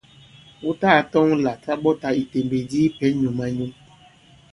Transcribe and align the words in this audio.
Wu 0.63 0.71
tagā 0.81 1.01
tɔŋ 1.11 1.27
là 1.43 1.53
sa 1.63 1.73
ɓɔtā 1.83 2.09
ìtèmbèk 2.21 2.63
di 2.69 2.79
i 2.87 2.89
pɛ̄n 2.97 3.13
nyǔm-a-nyum. 3.21 3.71